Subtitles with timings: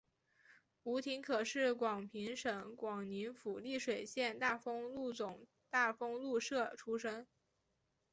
[0.81, 7.27] 吴廷可是广平省广宁府丽水县大丰禄总大丰禄社出生。